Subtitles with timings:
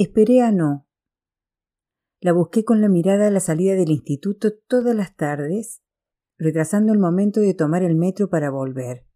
[0.00, 0.86] Esperé a no.
[2.20, 5.82] La busqué con la mirada a la salida del instituto todas las tardes,
[6.38, 9.08] retrasando el momento de tomar el metro para volver.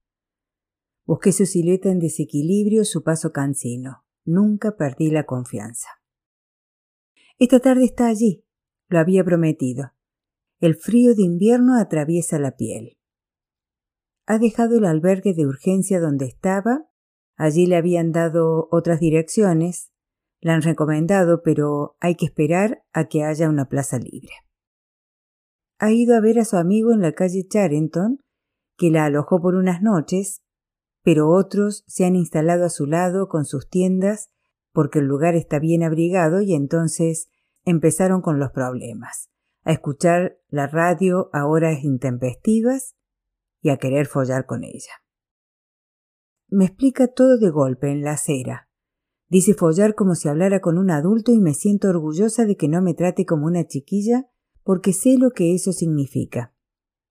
[1.07, 4.05] Busqué su silueta en desequilibrio, su paso cansino.
[4.25, 5.87] Nunca perdí la confianza.
[7.39, 8.45] Esta tarde está allí,
[8.89, 9.93] lo había prometido.
[10.59, 12.99] El frío de invierno atraviesa la piel.
[14.27, 16.91] Ha dejado el albergue de urgencia donde estaba,
[17.37, 19.92] allí le habían dado otras direcciones,
[20.43, 24.33] la han recomendado, pero hay que esperar a que haya una plaza libre.
[25.79, 28.19] Ha ido a ver a su amigo en la calle Charenton,
[28.77, 30.43] que la alojó por unas noches,
[31.03, 34.31] pero otros se han instalado a su lado con sus tiendas
[34.73, 37.31] porque el lugar está bien abrigado y entonces
[37.65, 39.31] empezaron con los problemas,
[39.63, 42.97] a escuchar la radio a horas intempestivas
[43.61, 44.93] y a querer follar con ella.
[46.49, 48.69] Me explica todo de golpe en la acera.
[49.33, 52.83] Dice follar como si hablara con un adulto y me siento orgullosa de que no
[52.83, 54.29] me trate como una chiquilla
[54.63, 56.53] porque sé lo que eso significa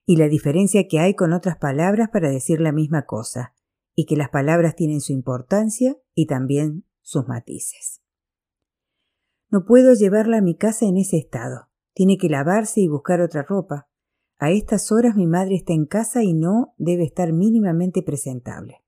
[0.06, 3.56] y la diferencia que hay con otras palabras para decir la misma cosa,
[3.96, 8.02] y que las palabras tienen su importancia y también sus matices.
[9.50, 11.70] No puedo llevarla a mi casa en ese estado.
[11.94, 13.90] Tiene que lavarse y buscar otra ropa.
[14.38, 18.84] A estas horas mi madre está en casa y no debe estar mínimamente presentable.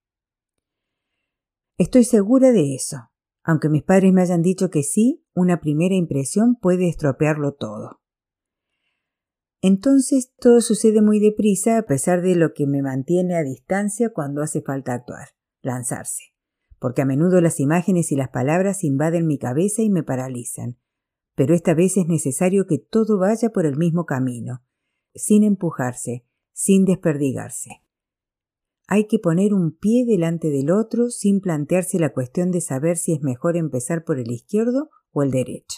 [1.78, 3.12] Estoy segura de eso.
[3.44, 8.02] Aunque mis padres me hayan dicho que sí, una primera impresión puede estropearlo todo.
[9.62, 14.42] Entonces todo sucede muy deprisa a pesar de lo que me mantiene a distancia cuando
[14.42, 15.30] hace falta actuar,
[15.62, 16.34] lanzarse
[16.84, 20.78] porque a menudo las imágenes y las palabras invaden mi cabeza y me paralizan.
[21.34, 24.66] Pero esta vez es necesario que todo vaya por el mismo camino,
[25.16, 27.83] sin empujarse, sin desperdigarse.
[28.88, 33.14] Hay que poner un pie delante del otro sin plantearse la cuestión de saber si
[33.14, 35.78] es mejor empezar por el izquierdo o el derecho.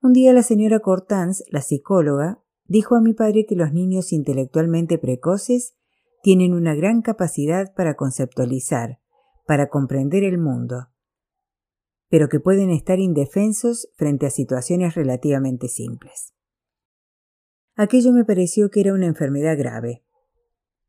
[0.00, 4.98] Un día la señora Cortans, la psicóloga, dijo a mi padre que los niños intelectualmente
[4.98, 5.74] precoces
[6.22, 9.00] tienen una gran capacidad para conceptualizar,
[9.46, 10.88] para comprender el mundo,
[12.08, 16.34] pero que pueden estar indefensos frente a situaciones relativamente simples.
[17.74, 20.04] Aquello me pareció que era una enfermedad grave,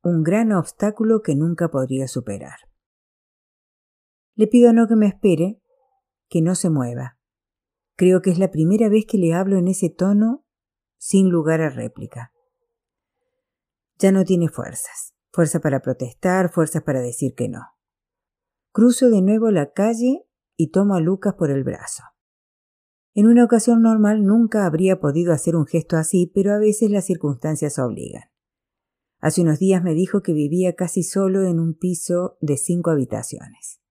[0.01, 2.57] un gran obstáculo que nunca podría superar.
[4.35, 5.61] Le pido no que me espere,
[6.29, 7.17] que no se mueva.
[7.95, 10.45] Creo que es la primera vez que le hablo en ese tono
[10.97, 12.31] sin lugar a réplica.
[13.97, 17.61] Ya no tiene fuerzas, fuerza para protestar, fuerzas para decir que no.
[18.71, 22.03] Cruzo de nuevo la calle y tomo a Lucas por el brazo.
[23.13, 27.05] En una ocasión normal nunca habría podido hacer un gesto así, pero a veces las
[27.05, 28.28] circunstancias obligan.
[29.19, 33.81] Hace unos días me dijo que vivía casi solo en un piso de cinco habitaciones.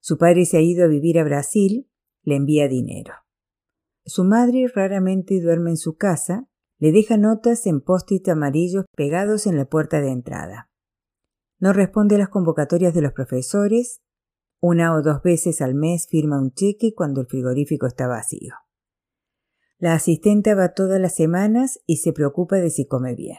[0.00, 1.90] Su padre se ha ido a vivir a Brasil,
[2.22, 3.12] le envía dinero.
[4.04, 6.48] Su madre raramente duerme en su casa,
[6.78, 10.70] le deja notas en post-it amarillos pegados en la puerta de entrada.
[11.60, 14.00] No responde a las convocatorias de los profesores.
[14.60, 18.54] Una o dos veces al mes firma un cheque cuando el frigorífico está vacío.
[19.78, 23.38] La asistente va todas las semanas y se preocupa de si come bien.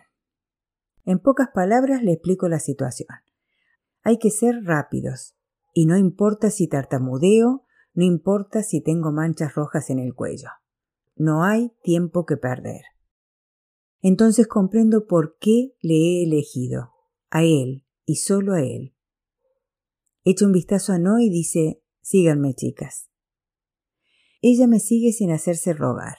[1.06, 3.10] En pocas palabras le explico la situación.
[4.04, 5.36] Hay que ser rápidos,
[5.74, 10.50] y no importa si tartamudeo, no importa si tengo manchas rojas en el cuello.
[11.16, 12.82] No hay tiempo que perder.
[14.02, 16.92] Entonces comprendo por qué le he elegido,
[17.30, 18.96] a él, y solo a él.
[20.24, 23.10] Echa un vistazo a No y dice, síganme chicas.
[24.42, 26.18] Ella me sigue sin hacerse rogar.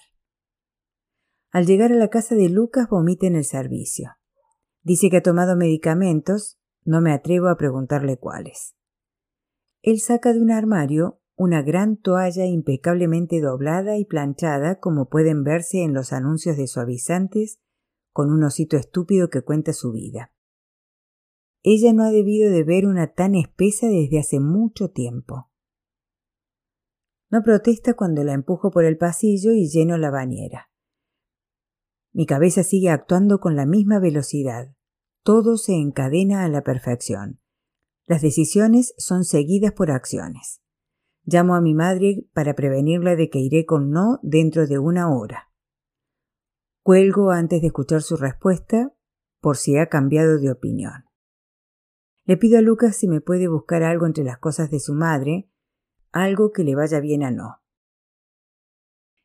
[1.51, 4.11] Al llegar a la casa de Lucas vomita en el servicio.
[4.85, 8.77] Dice que ha tomado medicamentos, no me atrevo a preguntarle cuáles.
[9.83, 15.83] Él saca de un armario una gran toalla impecablemente doblada y planchada como pueden verse
[15.83, 17.59] en los anuncios de suavizantes
[18.13, 20.33] con un osito estúpido que cuenta su vida.
[21.63, 25.51] Ella no ha debido de ver una tan espesa desde hace mucho tiempo.
[27.31, 30.71] No protesta cuando la empujo por el pasillo y lleno la bañera.
[32.13, 34.77] Mi cabeza sigue actuando con la misma velocidad.
[35.25, 37.41] Todo se encadena a la perfección.
[38.07, 40.61] Las decisiones son seguidas por acciones.
[41.25, 45.51] Llamo a mi madre para prevenirla de que iré con no dentro de una hora.
[46.83, 48.95] Cuelgo antes de escuchar su respuesta
[49.41, 51.07] por si ha cambiado de opinión.
[52.27, 55.51] Le pido a Lucas si me puede buscar algo entre las cosas de su madre,
[56.13, 57.63] algo que le vaya bien a no.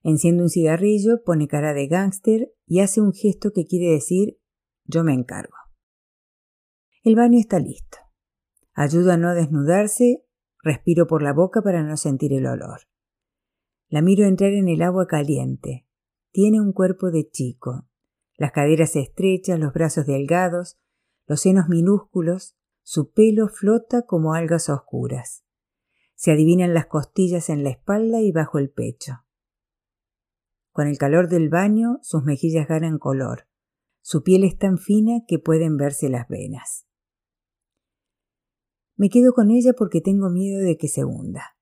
[0.02, 4.40] Enciende un cigarrillo, pone cara de gángster y hace un gesto que quiere decir
[4.86, 5.59] yo me encargo.
[7.10, 7.98] El baño está listo.
[8.76, 10.28] Ayudo a no desnudarse
[10.62, 12.82] Respiro por la boca para no sentir el olor.
[13.88, 15.88] La miro entrar en el agua caliente.
[16.32, 17.88] Tiene un cuerpo de chico.
[18.38, 20.78] Las caderas estrechas, los brazos delgados,
[21.26, 25.44] los senos minúsculos, su pelo flota como algas oscuras.
[26.14, 29.24] Se adivinan las costillas en la espalda y bajo el pecho.
[30.74, 33.48] Con el calor del baño, sus mejillas ganan color.
[34.02, 36.86] Su piel es tan fina que pueden verse las venas.
[39.00, 41.56] Me quedo con ella porque tengo miedo de que se hunda.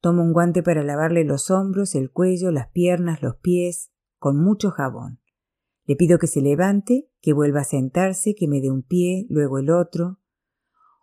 [0.00, 4.70] Tomo un guante para lavarle los hombros, el cuello, las piernas, los pies, con mucho
[4.70, 5.18] jabón.
[5.84, 9.58] Le pido que se levante, que vuelva a sentarse, que me dé un pie, luego
[9.58, 10.20] el otro.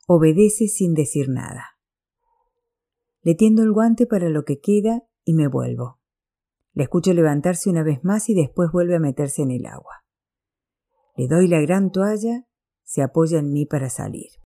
[0.08, 1.78] Obedece sin decir nada.
[3.22, 6.00] Le tiendo el guante para lo que queda y me vuelvo.
[6.72, 10.06] Le escucho levantarse una vez más y después vuelve a meterse en el agua.
[11.18, 12.48] Le doy la gran toalla,
[12.84, 14.43] se apoya en mí para salir.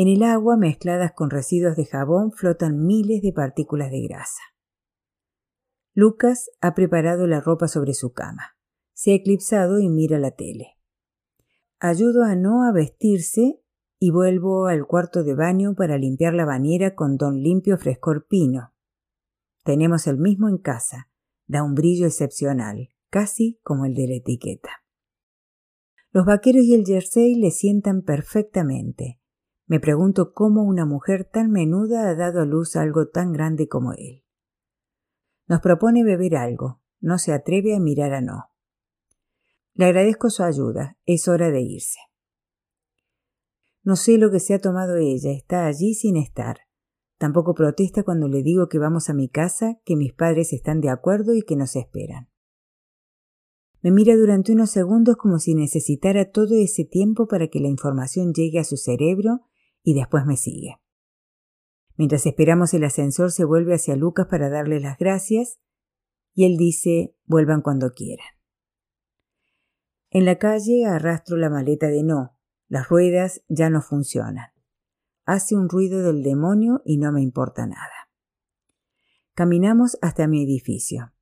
[0.00, 4.40] En el agua, mezcladas con residuos de jabón, flotan miles de partículas de grasa.
[5.92, 8.56] Lucas ha preparado la ropa sobre su cama.
[8.94, 10.78] Se ha eclipsado y mira la tele.
[11.80, 13.60] Ayudo a No a vestirse
[13.98, 18.72] y vuelvo al cuarto de baño para limpiar la bañera con don limpio frescor pino.
[19.64, 21.10] Tenemos el mismo en casa.
[21.46, 24.70] Da un brillo excepcional, casi como el de la etiqueta.
[26.10, 29.19] Los vaqueros y el jersey le sientan perfectamente.
[29.70, 33.92] Me pregunto cómo una mujer tan menuda ha dado a luz algo tan grande como
[33.92, 34.24] él.
[35.46, 36.82] Nos propone beber algo.
[36.98, 38.46] No se atreve a mirar a no.
[39.74, 40.98] Le agradezco su ayuda.
[41.06, 42.00] Es hora de irse.
[43.84, 45.30] No sé lo que se ha tomado ella.
[45.30, 46.62] Está allí sin estar.
[47.16, 50.90] Tampoco protesta cuando le digo que vamos a mi casa, que mis padres están de
[50.90, 52.28] acuerdo y que nos esperan.
[53.82, 58.32] Me mira durante unos segundos como si necesitara todo ese tiempo para que la información
[58.32, 59.46] llegue a su cerebro
[59.82, 60.80] y después me sigue.
[61.96, 65.58] Mientras esperamos el ascensor se vuelve hacia Lucas para darle las gracias
[66.34, 68.26] y él dice vuelvan cuando quieran.
[70.10, 72.36] En la calle arrastro la maleta de no.
[72.68, 74.48] Las ruedas ya no funcionan.
[75.24, 78.10] Hace un ruido del demonio y no me importa nada.
[79.34, 81.12] Caminamos hasta mi edificio.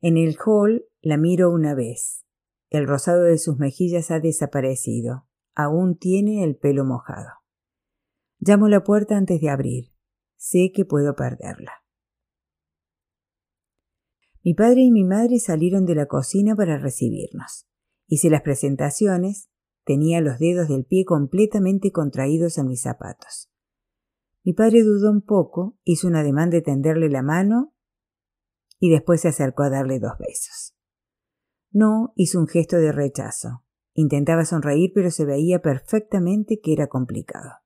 [0.00, 2.24] En el hall la miro una vez.
[2.68, 5.26] El rosado de sus mejillas ha desaparecido.
[5.54, 7.28] Aún tiene el pelo mojado.
[8.38, 9.92] Llamo la puerta antes de abrir.
[10.36, 11.72] Sé que puedo perderla.
[14.42, 17.66] Mi padre y mi madre salieron de la cocina para recibirnos.
[18.06, 19.50] Hice las presentaciones,
[19.84, 23.50] tenía los dedos del pie completamente contraídos en mis zapatos.
[24.44, 27.74] Mi padre dudó un poco, hizo un ademán de tenderle la mano
[28.78, 30.76] y después se acercó a darle dos besos.
[31.72, 33.64] No hizo un gesto de rechazo.
[33.94, 37.65] Intentaba sonreír, pero se veía perfectamente que era complicado.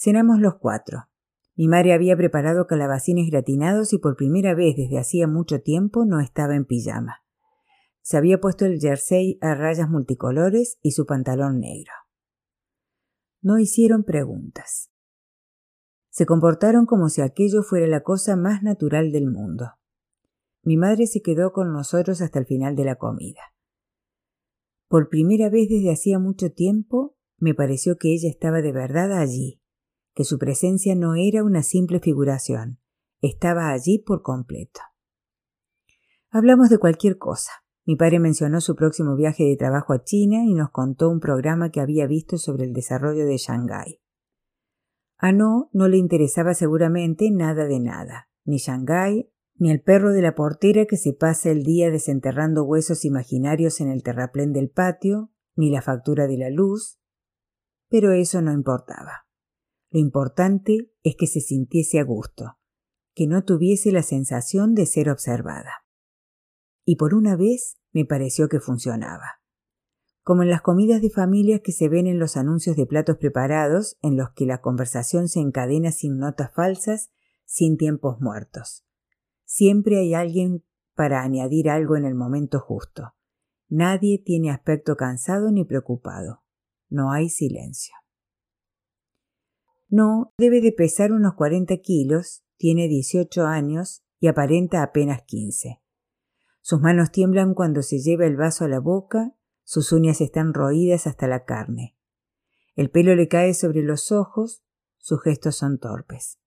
[0.00, 1.08] Cenamos los cuatro.
[1.56, 6.20] Mi madre había preparado calabacines gratinados y por primera vez desde hacía mucho tiempo no
[6.20, 7.24] estaba en pijama.
[8.00, 11.90] Se había puesto el jersey a rayas multicolores y su pantalón negro.
[13.42, 14.92] No hicieron preguntas.
[16.10, 19.72] Se comportaron como si aquello fuera la cosa más natural del mundo.
[20.62, 23.52] Mi madre se quedó con nosotros hasta el final de la comida.
[24.86, 29.57] Por primera vez desde hacía mucho tiempo me pareció que ella estaba de verdad allí,
[30.18, 32.80] que su presencia no era una simple figuración,
[33.20, 34.80] estaba allí por completo.
[36.28, 37.52] Hablamos de cualquier cosa.
[37.86, 41.70] Mi padre mencionó su próximo viaje de trabajo a China y nos contó un programa
[41.70, 44.00] que había visto sobre el desarrollo de Shanghái.
[45.18, 50.22] A No no le interesaba seguramente nada de nada, ni Shanghái, ni el perro de
[50.22, 55.30] la portera que se pasa el día desenterrando huesos imaginarios en el terraplén del patio,
[55.54, 56.98] ni la factura de la luz,
[57.88, 59.27] pero eso no importaba.
[59.90, 62.58] Lo importante es que se sintiese a gusto,
[63.14, 65.84] que no tuviese la sensación de ser observada.
[66.84, 69.38] Y por una vez me pareció que funcionaba
[70.28, 73.96] como en las comidas de familias que se ven en los anuncios de platos preparados,
[74.02, 77.10] en los que la conversación se encadena sin notas falsas,
[77.46, 78.84] sin tiempos muertos.
[79.46, 83.14] Siempre hay alguien para añadir algo en el momento justo.
[83.70, 86.42] Nadie tiene aspecto cansado ni preocupado.
[86.90, 87.94] No hay silencio.
[89.88, 95.80] No, debe de pesar unos 40 kilos, tiene 18 años y aparenta apenas 15.
[96.60, 99.34] Sus manos tiemblan cuando se lleva el vaso a la boca
[99.70, 101.94] sus uñas están roídas hasta la carne.
[102.74, 104.62] El pelo le cae sobre los ojos,
[104.96, 106.38] sus gestos son torpes.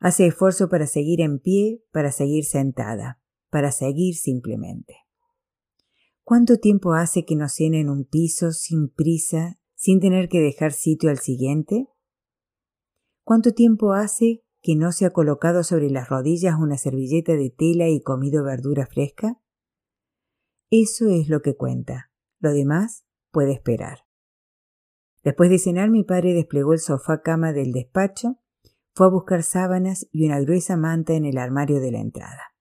[0.00, 4.96] Hace esfuerzo para seguir en pie, para seguir sentada, para seguir simplemente.
[6.24, 10.72] ¿Cuánto tiempo hace que no cena en un piso, sin prisa, sin tener que dejar
[10.74, 11.88] sitio al siguiente?
[13.24, 17.88] ¿Cuánto tiempo hace que no se ha colocado sobre las rodillas una servilleta de tela
[17.88, 19.40] y comido verdura fresca?
[20.70, 22.10] Eso es lo que cuenta.
[22.38, 24.00] Lo demás puede esperar.
[25.22, 28.40] Después de cenar, mi padre desplegó el sofá cama del despacho,
[28.94, 32.54] fue a buscar sábanas y una gruesa manta en el armario de la entrada.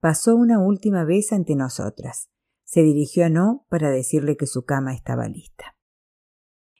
[0.00, 2.30] Pasó una última vez ante nosotras.
[2.64, 5.76] Se dirigió a No para decirle que su cama estaba lista.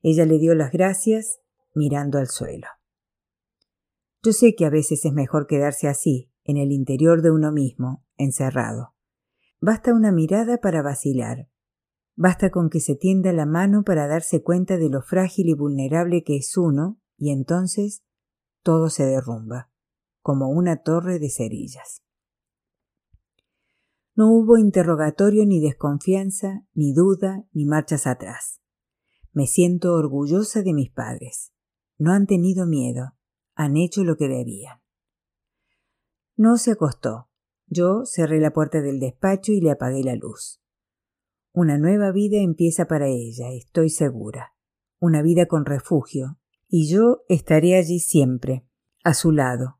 [0.02, 1.42] Ella le dio las gracias
[1.75, 2.67] mirando al suelo.
[4.23, 8.05] Yo sé que a veces es mejor quedarse así, en el interior de uno mismo,
[8.17, 8.95] encerrado.
[9.61, 11.49] Basta una mirada para vacilar.
[12.14, 16.23] Basta con que se tienda la mano para darse cuenta de lo frágil y vulnerable
[16.25, 18.05] que es uno, y entonces
[18.62, 19.71] todo se derrumba,
[20.21, 22.02] como una torre de cerillas.
[24.14, 28.61] No hubo interrogatorio ni desconfianza, ni duda, ni marchas atrás.
[29.33, 31.52] Me siento orgullosa de mis padres.
[32.02, 33.14] No han tenido miedo,
[33.54, 34.80] han hecho lo que debían.
[36.35, 37.28] No se acostó.
[37.68, 40.61] Yo cerré la puerta del despacho y le apagué la luz.
[41.52, 44.52] Una nueva vida empieza para ella, estoy segura.
[44.99, 46.40] Una vida con refugio.
[46.66, 48.66] Y yo estaré allí siempre,
[49.04, 49.78] a su lado.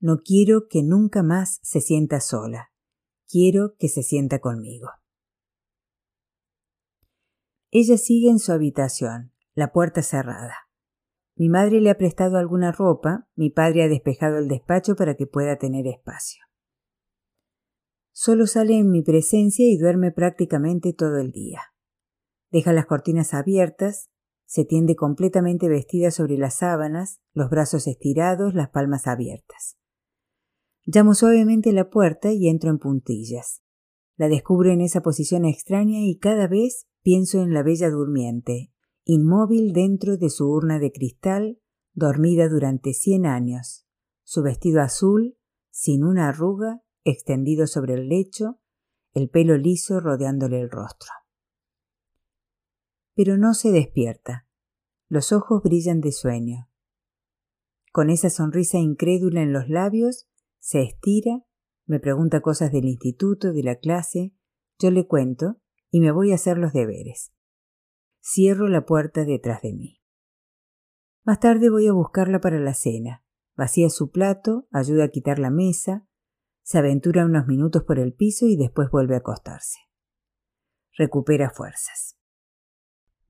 [0.00, 2.72] No quiero que nunca más se sienta sola.
[3.28, 4.88] Quiero que se sienta conmigo.
[7.70, 10.67] Ella sigue en su habitación, la puerta cerrada.
[11.38, 15.28] Mi madre le ha prestado alguna ropa, mi padre ha despejado el despacho para que
[15.28, 16.42] pueda tener espacio.
[18.10, 21.60] Solo sale en mi presencia y duerme prácticamente todo el día.
[22.50, 24.10] Deja las cortinas abiertas,
[24.46, 29.78] se tiende completamente vestida sobre las sábanas, los brazos estirados, las palmas abiertas.
[30.86, 33.62] Llamo suavemente la puerta y entro en puntillas.
[34.16, 38.72] La descubro en esa posición extraña y cada vez pienso en la bella durmiente,
[39.10, 41.58] inmóvil dentro de su urna de cristal,
[41.94, 43.86] dormida durante cien años,
[44.22, 45.38] su vestido azul,
[45.70, 48.60] sin una arruga, extendido sobre el lecho,
[49.14, 51.08] el pelo liso rodeándole el rostro.
[53.14, 54.46] Pero no se despierta.
[55.08, 56.68] Los ojos brillan de sueño.
[57.92, 61.46] Con esa sonrisa incrédula en los labios, se estira,
[61.86, 64.34] me pregunta cosas del instituto, de la clase,
[64.78, 67.32] yo le cuento y me voy a hacer los deberes.
[68.30, 70.02] Cierro la puerta detrás de mí.
[71.24, 73.24] Más tarde voy a buscarla para la cena.
[73.56, 76.06] Vacía su plato, ayuda a quitar la mesa,
[76.62, 79.78] se aventura unos minutos por el piso y después vuelve a acostarse.
[80.92, 82.18] Recupera fuerzas.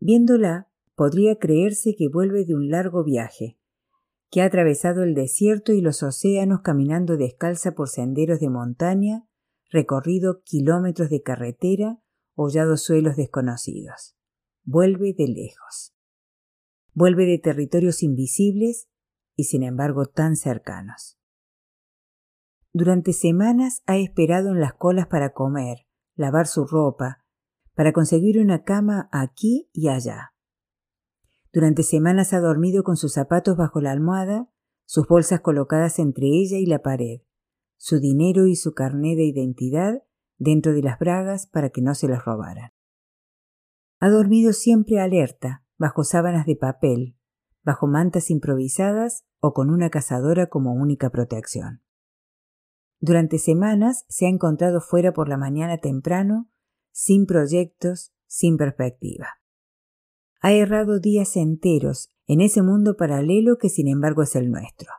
[0.01, 3.57] Viéndola, podría creerse que vuelve de un largo viaje,
[4.33, 9.29] que ha atravesado el desierto y los océanos caminando descalza por senderos de montaña,
[9.71, 12.03] recorrido kilómetros de carretera,
[12.35, 14.18] hollado suelos desconocidos
[14.71, 15.95] vuelve de lejos.
[16.93, 18.87] Vuelve de territorios invisibles
[19.35, 21.19] y sin embargo tan cercanos.
[22.75, 27.25] Durante semanas ha esperado en las colas para comer, lavar su ropa,
[27.75, 30.35] para conseguir una cama aquí y allá.
[31.51, 34.51] Durante semanas ha dormido con sus zapatos bajo la almohada,
[34.85, 37.23] sus bolsas colocadas entre ella y la pared,
[37.79, 40.03] su dinero y su carné de identidad
[40.37, 42.73] dentro de las bragas para que no se las robaran.
[44.01, 47.17] Ha dormido siempre alerta, bajo sábanas de papel,
[47.63, 51.83] bajo mantas improvisadas o con una cazadora como única protección.
[53.01, 56.49] Durante semanas se ha encontrado fuera por la mañana temprano,
[56.93, 59.41] sin proyectos, sin perspectiva.
[60.41, 64.93] Ha errado días enteros en ese mundo paralelo que sin embargo es el nuestro.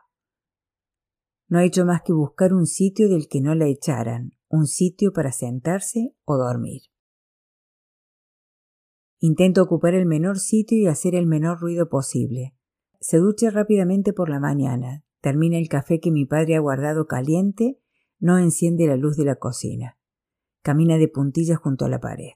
[1.48, 5.12] No ha hecho más que buscar un sitio del que no la echaran, un sitio
[5.12, 6.89] para sentarse o dormir.
[9.22, 12.56] Intento ocupar el menor sitio y hacer el menor ruido posible.
[13.00, 17.78] Se ducha rápidamente por la mañana, termina el café que mi padre ha guardado caliente,
[18.18, 19.98] no enciende la luz de la cocina.
[20.62, 22.32] Camina de puntillas junto a la pared.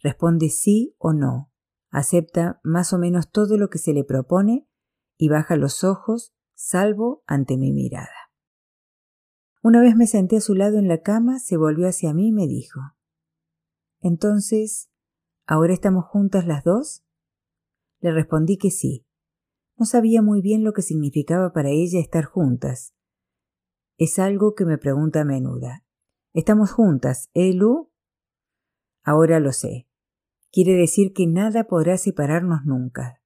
[0.00, 1.52] Responde sí o no,
[1.90, 4.68] acepta más o menos todo lo que se le propone
[5.16, 8.30] y baja los ojos, salvo ante mi mirada.
[9.62, 12.32] Una vez me senté a su lado en la cama, se volvió hacia mí y
[12.32, 12.80] me dijo
[14.00, 14.89] Entonces,
[15.46, 17.04] ¿Ahora estamos juntas las dos?
[18.00, 19.06] Le respondí que sí.
[19.76, 22.94] No sabía muy bien lo que significaba para ella estar juntas.
[23.96, 25.68] Es algo que me pregunta a menudo.
[26.32, 27.90] ¿Estamos juntas, eh, Lu?
[29.02, 29.88] Ahora lo sé.
[30.52, 33.20] Quiere decir que nada podrá separarnos nunca.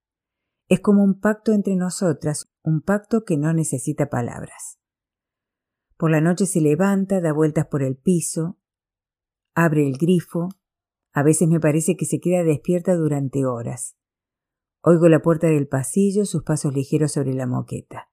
[0.68, 4.78] Es como un pacto entre nosotras, un pacto que no necesita palabras.
[5.96, 8.58] Por la noche se levanta, da vueltas por el piso,
[9.54, 10.48] abre el grifo,
[11.14, 13.96] a veces me parece que se queda despierta durante horas.
[14.82, 18.10] Oigo la puerta del pasillo, sus pasos ligeros sobre la moqueta.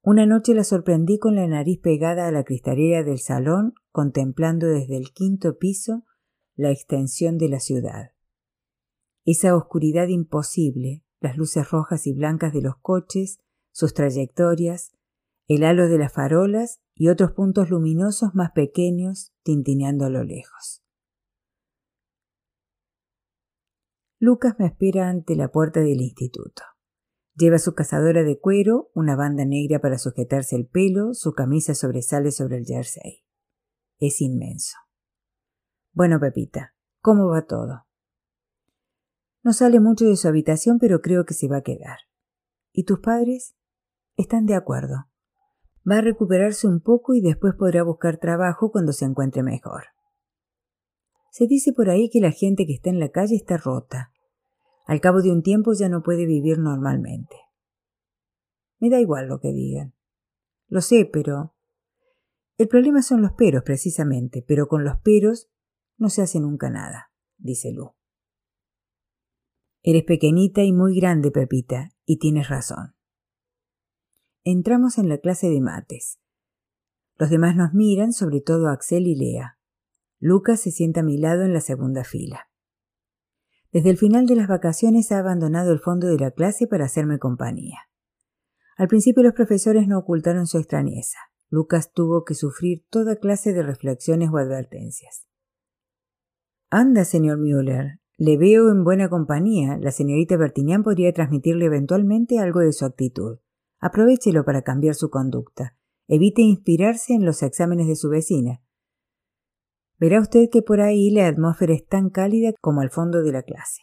[0.00, 4.96] Una noche la sorprendí con la nariz pegada a la cristalera del salón, contemplando desde
[4.96, 6.04] el quinto piso
[6.56, 8.12] la extensión de la ciudad.
[9.24, 13.38] Esa oscuridad imposible, las luces rojas y blancas de los coches,
[13.70, 14.96] sus trayectorias,
[15.46, 20.82] el halo de las farolas y otros puntos luminosos más pequeños tintineando a lo lejos.
[24.24, 26.62] Lucas me espera ante la puerta del instituto.
[27.34, 32.30] Lleva su cazadora de cuero, una banda negra para sujetarse el pelo, su camisa sobresale
[32.30, 33.24] sobre el jersey.
[33.98, 34.76] Es inmenso.
[35.92, 37.88] Bueno, Pepita, ¿cómo va todo?
[39.42, 41.98] No sale mucho de su habitación, pero creo que se va a quedar.
[42.70, 43.56] ¿Y tus padres?
[44.16, 45.06] Están de acuerdo.
[45.84, 49.82] Va a recuperarse un poco y después podrá buscar trabajo cuando se encuentre mejor.
[51.32, 54.12] Se dice por ahí que la gente que está en la calle está rota.
[54.84, 57.34] Al cabo de un tiempo ya no puede vivir normalmente.
[58.78, 59.94] Me da igual lo que digan.
[60.68, 61.54] Lo sé, pero...
[62.58, 65.50] El problema son los peros, precisamente, pero con los peros
[65.96, 67.94] no se hace nunca nada, dice Lu.
[69.82, 72.94] Eres pequeñita y muy grande, Pepita, y tienes razón.
[74.44, 76.20] Entramos en la clase de mates.
[77.16, 79.58] Los demás nos miran, sobre todo Axel y Lea.
[80.24, 82.48] Lucas se sienta a mi lado en la segunda fila.
[83.72, 87.18] Desde el final de las vacaciones ha abandonado el fondo de la clase para hacerme
[87.18, 87.78] compañía.
[88.76, 91.18] Al principio los profesores no ocultaron su extrañeza.
[91.50, 95.26] Lucas tuvo que sufrir toda clase de reflexiones o advertencias.
[96.70, 99.76] Anda, señor Müller, le veo en buena compañía.
[99.76, 103.38] La señorita Bertignan podría transmitirle eventualmente algo de su actitud.
[103.80, 105.76] Aprovechelo para cambiar su conducta.
[106.06, 108.62] Evite inspirarse en los exámenes de su vecina.
[110.02, 113.44] Verá usted que por ahí la atmósfera es tan cálida como al fondo de la
[113.44, 113.82] clase.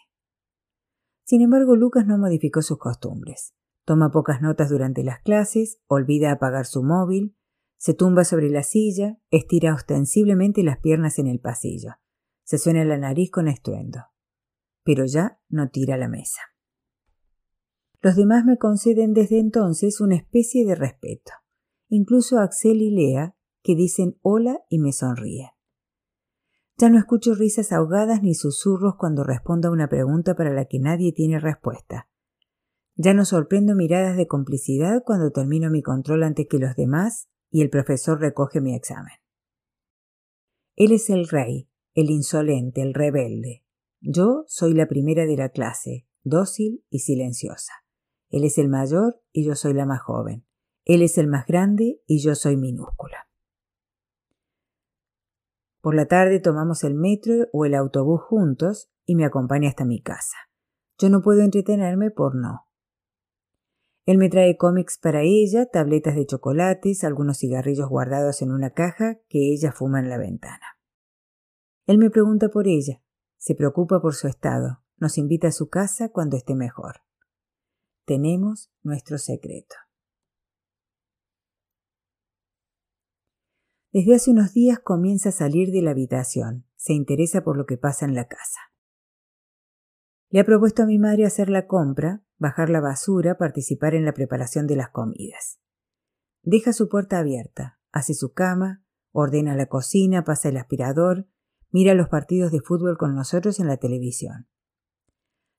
[1.23, 3.53] Sin embargo, Lucas no modificó sus costumbres.
[3.85, 7.37] Toma pocas notas durante las clases, olvida apagar su móvil,
[7.77, 11.91] se tumba sobre la silla, estira ostensiblemente las piernas en el pasillo,
[12.43, 13.99] se suena la nariz con estruendo.
[14.83, 16.41] Pero ya no tira la mesa.
[18.01, 21.31] Los demás me conceden desde entonces una especie de respeto,
[21.87, 25.51] incluso Axel y Lea, que dicen hola y me sonríen.
[26.79, 30.79] Ya no escucho risas ahogadas ni susurros cuando respondo a una pregunta para la que
[30.79, 32.07] nadie tiene respuesta.
[32.95, 37.63] Ya no sorprendo miradas de complicidad cuando termino mi control ante que los demás y
[37.63, 39.11] el profesor recoge mi examen.
[40.77, 43.65] Él es el rey, el insolente, el rebelde.
[43.99, 47.73] Yo soy la primera de la clase, dócil y silenciosa.
[48.29, 50.45] Él es el mayor y yo soy la más joven.
[50.85, 53.28] Él es el más grande y yo soy minúscula.
[55.81, 60.01] Por la tarde tomamos el metro o el autobús juntos y me acompaña hasta mi
[60.01, 60.37] casa.
[60.97, 62.65] Yo no puedo entretenerme por no.
[64.05, 69.19] Él me trae cómics para ella, tabletas de chocolates, algunos cigarrillos guardados en una caja
[69.29, 70.77] que ella fuma en la ventana.
[71.85, 73.01] Él me pregunta por ella,
[73.37, 77.01] se preocupa por su estado, nos invita a su casa cuando esté mejor
[78.09, 79.75] tenemos nuestro secreto.
[83.91, 87.77] Desde hace unos días comienza a salir de la habitación, se interesa por lo que
[87.77, 88.59] pasa en la casa.
[90.29, 94.13] Le ha propuesto a mi madre hacer la compra, bajar la basura, participar en la
[94.13, 95.59] preparación de las comidas.
[96.43, 101.27] Deja su puerta abierta, hace su cama, ordena la cocina, pasa el aspirador,
[101.71, 104.47] mira los partidos de fútbol con nosotros en la televisión.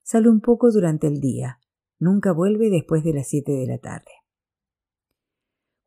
[0.02, 1.60] Sale un poco durante el día,
[2.00, 4.10] Nunca vuelve después de las siete de la tarde.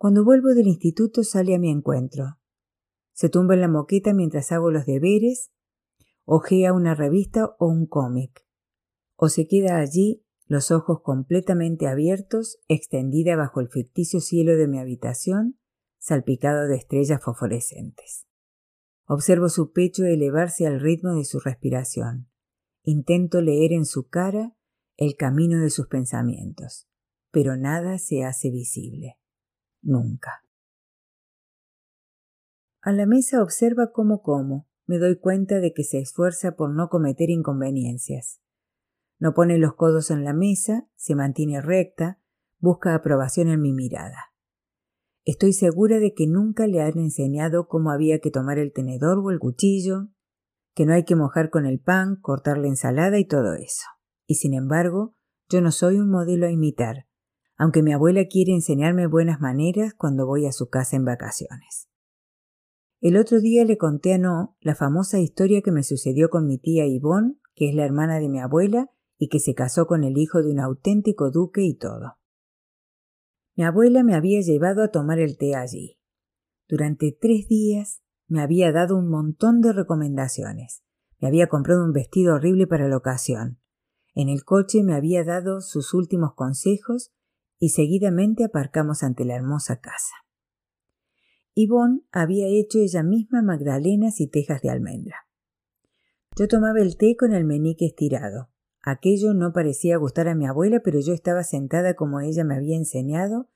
[0.04, 2.38] Cuando vuelvo del instituto sale a mi encuentro.
[3.14, 5.54] Se tumba en la moqueta mientras hago los deberes,
[6.26, 8.46] ojea una revista o un cómic,
[9.16, 14.78] o se queda allí, los ojos completamente abiertos, extendida bajo el ficticio cielo de mi
[14.78, 15.58] habitación,
[16.00, 18.28] salpicado de estrellas fosforescentes.
[19.08, 22.30] Observo su pecho elevarse al ritmo de su respiración.
[22.84, 24.54] Intento leer en su cara
[24.98, 26.90] el camino de sus pensamientos,
[27.32, 29.18] pero nada se hace visible.
[29.84, 30.44] Nunca.
[32.82, 36.90] A la mesa observa cómo como, me doy cuenta de que se esfuerza por no
[36.90, 38.42] cometer inconveniencias.
[39.20, 42.20] No pone los codos en la mesa, se mantiene recta,
[42.60, 44.34] busca aprobación en mi mirada.
[45.26, 49.32] Estoy segura de que nunca le han enseñado cómo había que tomar el tenedor o
[49.32, 50.10] el cuchillo,
[50.74, 53.86] que no hay que mojar con el pan, cortar la ensalada y todo eso.
[54.26, 55.16] Y sin embargo,
[55.50, 57.08] yo no soy un modelo a imitar,
[57.64, 61.88] aunque mi abuela quiere enseñarme buenas maneras cuando voy a su casa en vacaciones.
[63.00, 66.58] El otro día le conté a No la famosa historia que me sucedió con mi
[66.58, 70.18] tía Yvonne, que es la hermana de mi abuela y que se casó con el
[70.18, 72.18] hijo de un auténtico duque y todo.
[73.56, 76.02] Mi abuela me había llevado a tomar el té allí.
[76.68, 80.84] Durante tres días me había dado un montón de recomendaciones.
[81.18, 83.62] Me había comprado un vestido horrible para la ocasión.
[84.16, 87.14] En el coche me había dado sus últimos consejos
[87.64, 90.14] y seguidamente aparcamos ante la hermosa casa.
[91.56, 95.16] Yvonne había hecho ella misma magdalenas y tejas de almendra.
[96.36, 98.50] Yo tomaba el té con el menique estirado.
[98.82, 102.76] Aquello no parecía gustar a mi abuela, pero yo estaba sentada como ella me había
[102.76, 103.50] enseñado,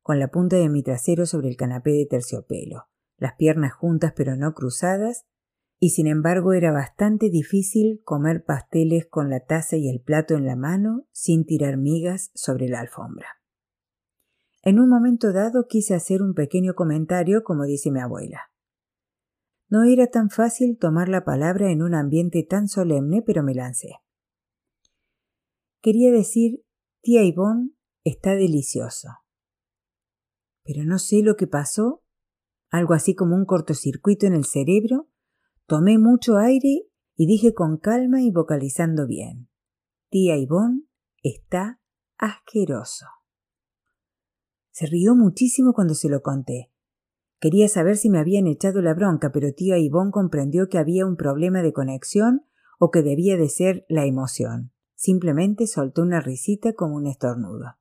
[0.00, 4.34] con la punta de mi trasero sobre el canapé de terciopelo, las piernas juntas pero
[4.34, 5.24] no cruzadas,
[5.78, 10.46] y sin embargo era bastante difícil comer pasteles con la taza y el plato en
[10.46, 13.28] la mano sin tirar migas sobre la alfombra.
[14.62, 18.52] En un momento dado quise hacer un pequeño comentario, como dice mi abuela.
[19.68, 23.96] No era tan fácil tomar la palabra en un ambiente tan solemne, pero me lancé.
[25.80, 26.62] Quería decir,
[27.00, 27.70] tía Ivonne
[28.04, 29.08] está delicioso.
[30.62, 32.04] Pero no sé lo que pasó,
[32.70, 35.08] algo así como un cortocircuito en el cerebro,
[35.66, 39.48] tomé mucho aire y dije con calma y vocalizando bien.
[40.08, 40.84] Tía Ivonne
[41.22, 41.80] está
[42.16, 43.06] asqueroso.
[44.72, 46.72] Se rió muchísimo cuando se lo conté.
[47.38, 51.16] Quería saber si me habían echado la bronca, pero tía Ivonne comprendió que había un
[51.16, 52.46] problema de conexión
[52.78, 54.72] o que debía de ser la emoción.
[54.94, 57.76] Simplemente soltó una risita como un estornudo.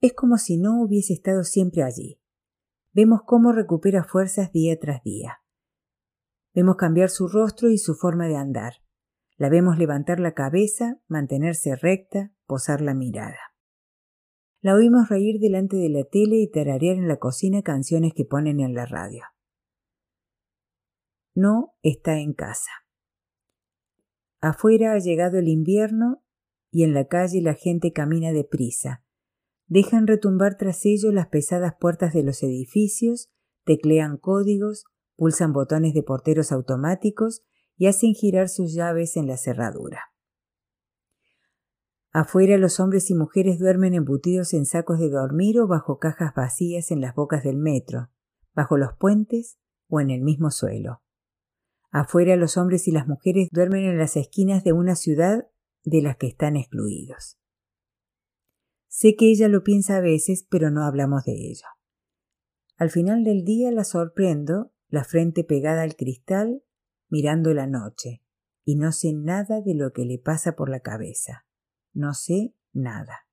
[0.00, 2.20] Es como si no hubiese estado siempre allí.
[2.92, 5.42] Vemos cómo recupera fuerzas día tras día.
[6.54, 8.74] Vemos cambiar su rostro y su forma de andar.
[9.36, 13.49] La vemos levantar la cabeza, mantenerse recta, posar la mirada.
[14.62, 18.60] La oímos reír delante de la tele y tararear en la cocina canciones que ponen
[18.60, 19.24] en la radio.
[21.34, 22.70] No está en casa.
[24.42, 26.22] Afuera ha llegado el invierno
[26.70, 29.02] y en la calle la gente camina deprisa.
[29.66, 33.30] Dejan retumbar tras ellos las pesadas puertas de los edificios,
[33.64, 34.84] teclean códigos,
[35.16, 37.42] pulsan botones de porteros automáticos
[37.76, 40.09] y hacen girar sus llaves en la cerradura.
[42.12, 46.90] Afuera los hombres y mujeres duermen embutidos en sacos de dormir o bajo cajas vacías
[46.90, 48.10] en las bocas del metro,
[48.52, 51.02] bajo los puentes o en el mismo suelo.
[51.92, 55.48] Afuera los hombres y las mujeres duermen en las esquinas de una ciudad
[55.84, 57.38] de las que están excluidos.
[58.88, 61.66] Sé que ella lo piensa a veces, pero no hablamos de ello.
[62.76, 66.64] Al final del día la sorprendo, la frente pegada al cristal,
[67.08, 68.24] mirando la noche,
[68.64, 71.46] y no sé nada de lo que le pasa por la cabeza.
[71.92, 73.26] No sé nada.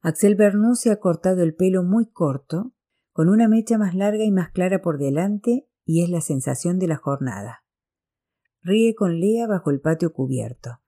[0.00, 2.72] Axel Bernou se ha cortado el pelo muy corto,
[3.12, 6.86] con una mecha más larga y más clara por delante, y es la sensación de
[6.86, 7.64] la jornada.
[8.62, 10.80] Ríe con Lea bajo el patio cubierto.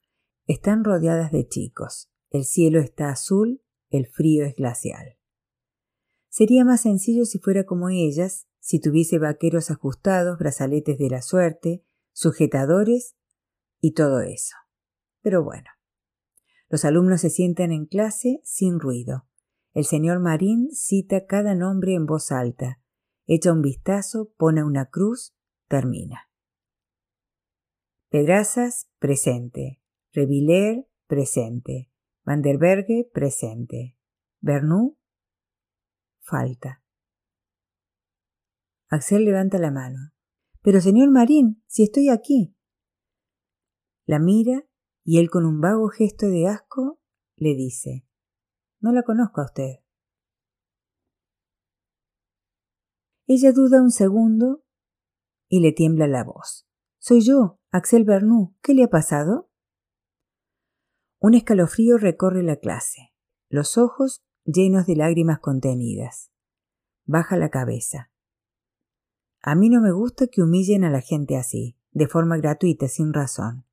[0.46, 2.10] Están rodeadas de chicos.
[2.30, 5.16] El cielo está azul, el frío es glacial.
[6.28, 11.84] Sería más sencillo si fuera como ellas, si tuviese vaqueros ajustados, brazaletes de la suerte,
[12.12, 13.16] sujetadores
[13.80, 14.56] y todo eso.
[15.22, 15.68] Pero bueno.
[16.68, 19.26] Los alumnos se sientan en clase sin ruido.
[19.72, 22.80] El señor Marín cita cada nombre en voz alta,
[23.26, 25.34] echa un vistazo, pone una cruz,
[25.68, 26.28] termina.
[28.08, 29.80] Pedrazas, presente.
[30.12, 31.90] Reviller, presente.
[32.24, 33.96] Vanderberge, presente.
[34.40, 34.98] Bernou,
[36.20, 36.82] falta.
[38.88, 40.12] Axel levanta la mano.
[40.62, 42.56] Pero señor Marín, si estoy aquí.
[44.10, 44.66] La mira
[45.04, 47.00] y él con un vago gesto de asco
[47.36, 48.04] le dice,
[48.80, 49.84] No la conozco a usted.
[53.28, 54.64] Ella duda un segundo
[55.48, 56.66] y le tiembla la voz.
[56.98, 58.56] Soy yo, Axel Bernou.
[58.62, 59.48] ¿Qué le ha pasado?
[61.20, 63.14] Un escalofrío recorre la clase,
[63.48, 66.32] los ojos llenos de lágrimas contenidas.
[67.04, 68.10] Baja la cabeza.
[69.40, 73.12] A mí no me gusta que humillen a la gente así, de forma gratuita, sin
[73.12, 73.69] razón.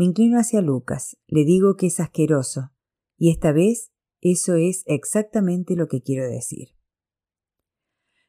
[0.00, 2.72] Me inclino hacia Lucas, le digo que es asqueroso,
[3.18, 6.68] y esta vez eso es exactamente lo que quiero decir.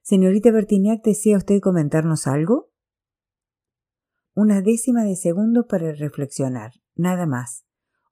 [0.02, 2.74] Señorita Bertignac, ¿desea usted comentarnos algo?
[4.34, 7.64] Una décima de segundo para reflexionar, nada más.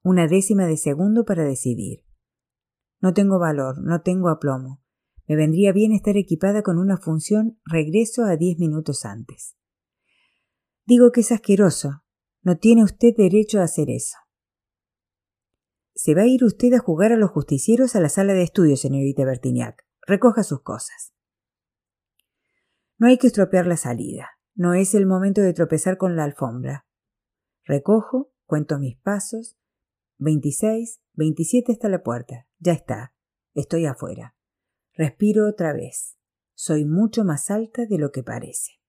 [0.02, 2.06] Una décima de segundo para decidir.
[3.02, 4.82] No tengo valor, no tengo aplomo.
[5.26, 9.54] Me vendría bien estar equipada con una función regreso a diez minutos antes.
[10.86, 12.04] Digo que es asqueroso,
[12.42, 14.16] no tiene usted derecho a hacer eso.
[15.94, 18.80] Se va a ir usted a jugar a los justicieros a la sala de estudios,
[18.80, 19.84] señorita Bertignac.
[20.06, 21.12] Recoja sus cosas.
[22.96, 24.30] No hay que estropear la salida.
[24.54, 26.86] No es el momento de tropezar con la alfombra.
[27.64, 29.58] Recojo, cuento mis pasos.
[30.18, 32.46] Veintiséis, veintisiete hasta la puerta.
[32.58, 33.14] Ya está.
[33.54, 34.36] Estoy afuera.
[34.94, 36.18] Respiro otra vez.
[36.54, 38.79] Soy mucho más alta de lo que parece.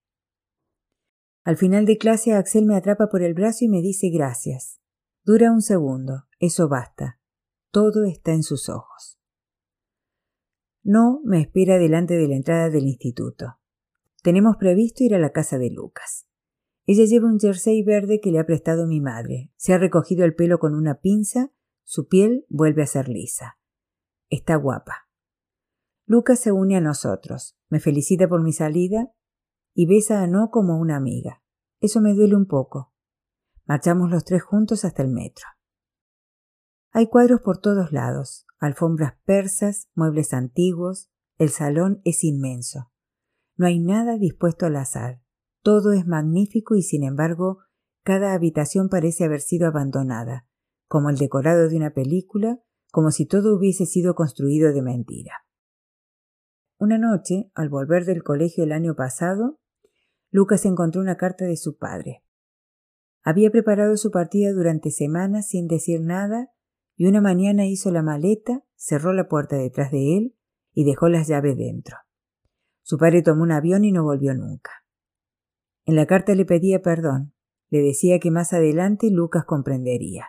[1.44, 4.80] Al final de clase Axel me atrapa por el brazo y me dice gracias.
[5.24, 6.26] Dura un segundo.
[6.40, 7.20] Eso basta.
[7.72, 9.20] Todo está en sus ojos.
[10.84, 13.60] No me espera delante de la entrada del instituto.
[14.24, 16.28] Tenemos previsto ir a la casa de Lucas.
[16.86, 19.52] Ella lleva un jersey verde que le ha prestado mi madre.
[19.56, 21.52] Se ha recogido el pelo con una pinza,
[21.84, 23.58] su piel vuelve a ser lisa.
[24.30, 25.08] Está guapa.
[26.06, 29.12] Lucas se une a nosotros, me felicita por mi salida
[29.74, 31.42] y besa a No como una amiga.
[31.80, 32.94] Eso me duele un poco.
[33.66, 35.46] Marchamos los tres juntos hasta el metro.
[36.92, 42.92] Hay cuadros por todos lados, alfombras persas, muebles antiguos, el salón es inmenso.
[43.56, 45.22] No hay nada dispuesto al azar.
[45.64, 47.60] Todo es magnífico y sin embargo
[48.04, 50.48] cada habitación parece haber sido abandonada,
[50.88, 52.60] como el decorado de una película,
[52.92, 55.46] como si todo hubiese sido construido de mentira.
[56.78, 59.61] Una noche, al volver del colegio el año pasado,
[60.32, 62.24] Lucas encontró una carta de su padre.
[63.22, 66.52] Había preparado su partida durante semanas sin decir nada
[66.96, 70.36] y una mañana hizo la maleta, cerró la puerta detrás de él
[70.74, 71.98] y dejó las llaves dentro.
[72.82, 74.72] Su padre tomó un avión y no volvió nunca.
[75.86, 77.34] En la carta le pedía perdón,
[77.70, 80.28] le decía que más adelante Lucas comprendería.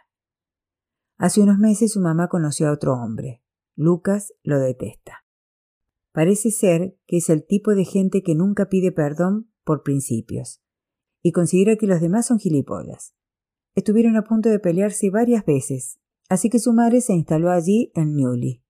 [1.16, 3.42] Hace unos meses su mamá conoció a otro hombre.
[3.76, 5.24] Lucas lo detesta.
[6.12, 10.62] Parece ser que es el tipo de gente que nunca pide perdón por principios
[11.22, 13.14] y considera que los demás son gilipollas.
[13.75, 15.98] Estuvieron a punto de pelearse varias veces,
[16.29, 18.62] así que su madre se instaló allí en Newly.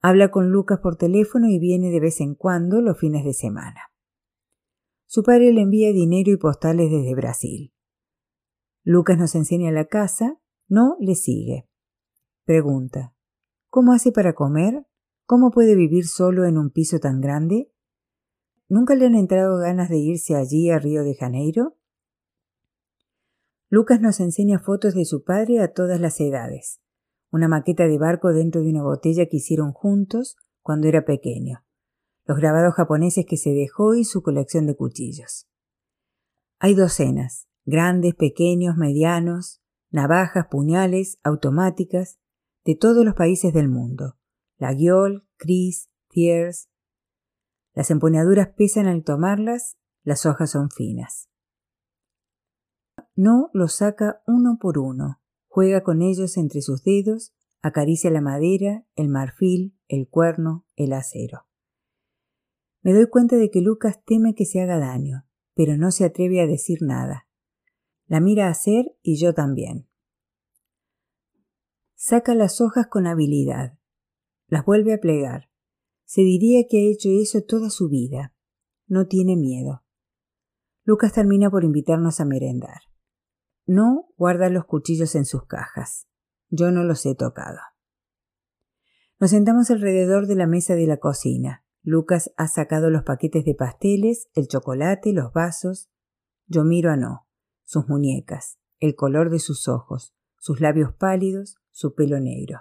[0.00, 3.80] Habla con Lucas por teléfono y viene de vez en cuando los fines de semana.
[5.06, 7.72] Su padre le envía dinero y postales desde Brasil.
[8.82, 11.68] Lucas nos enseña la casa, no le sigue.
[12.44, 13.14] Pregunta,
[13.68, 14.86] ¿cómo hace para comer?
[15.24, 17.72] ¿Cómo puede vivir solo en un piso tan grande?
[18.74, 21.76] ¿Nunca le han entrado ganas de irse allí a Río de Janeiro?
[23.68, 26.80] Lucas nos enseña fotos de su padre a todas las edades,
[27.30, 31.64] una maqueta de barco dentro de una botella que hicieron juntos cuando era pequeño,
[32.24, 35.46] los grabados japoneses que se dejó y su colección de cuchillos.
[36.58, 42.18] Hay docenas, grandes, pequeños, medianos, navajas, puñales, automáticas,
[42.64, 44.16] de todos los países del mundo.
[44.56, 46.68] La Guiol, Cris, Thiers.
[47.74, 51.28] Las empuñaduras pesan al tomarlas, las hojas son finas.
[53.16, 58.84] No los saca uno por uno, juega con ellos entre sus dedos, acaricia la madera,
[58.94, 61.46] el marfil, el cuerno, el acero.
[62.82, 66.40] Me doy cuenta de que Lucas teme que se haga daño, pero no se atreve
[66.40, 67.28] a decir nada.
[68.06, 69.88] La mira hacer y yo también.
[71.94, 73.78] Saca las hojas con habilidad.
[74.48, 75.48] Las vuelve a plegar.
[76.04, 78.34] Se diría que ha hecho eso toda su vida.
[78.86, 79.82] No tiene miedo.
[80.84, 82.82] Lucas termina por invitarnos a merendar.
[83.66, 86.06] No guarda los cuchillos en sus cajas.
[86.50, 87.58] Yo no los he tocado.
[89.18, 91.64] Nos sentamos alrededor de la mesa de la cocina.
[91.82, 95.90] Lucas ha sacado los paquetes de pasteles, el chocolate, los vasos.
[96.46, 97.26] Yo miro a No,
[97.64, 102.60] sus muñecas, el color de sus ojos, sus labios pálidos, su pelo negro.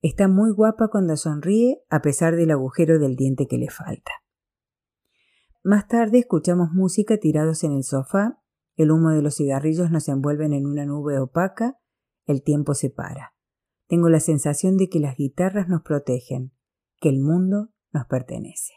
[0.00, 4.12] Está muy guapa cuando sonríe a pesar del agujero del diente que le falta.
[5.64, 8.40] Más tarde escuchamos música tirados en el sofá,
[8.76, 11.78] el humo de los cigarrillos nos envuelven en una nube opaca,
[12.26, 13.34] el tiempo se para.
[13.88, 16.52] Tengo la sensación de que las guitarras nos protegen,
[17.00, 18.74] que el mundo nos pertenece.